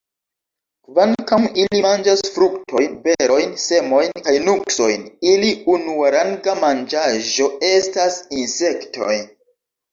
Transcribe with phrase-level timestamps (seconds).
[0.85, 9.15] Kvankam ili manĝas fruktojn, berojn, semojn kaj nuksojn, ili unuaranga manĝaĵo estas insektoj.